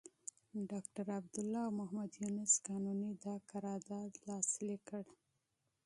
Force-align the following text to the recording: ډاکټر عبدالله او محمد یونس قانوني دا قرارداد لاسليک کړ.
ډاکټر 0.71 1.05
عبدالله 1.17 1.61
او 1.67 1.71
محمد 1.79 2.11
یونس 2.21 2.53
قانوني 2.67 3.11
دا 3.25 3.35
قرارداد 3.51 4.11
لاسليک 4.27 4.81
کړ. 4.89 5.03